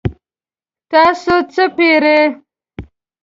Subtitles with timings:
[0.91, 2.19] تاسو څه پیرئ؟